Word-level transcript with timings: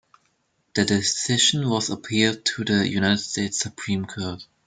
The 0.73 0.83
decision 0.83 1.69
was 1.69 1.91
appealed 1.91 2.43
to 2.45 2.63
the 2.63 2.89
United 2.89 3.19
States 3.19 3.59
Supreme 3.59 4.05
Court. 4.05 4.41